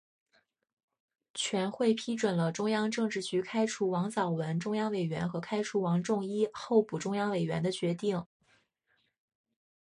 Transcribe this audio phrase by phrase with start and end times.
[1.35, 8.25] 全会批准了中央政治局开除王藻文中央委员和开除王仲一候补中央委员的决定。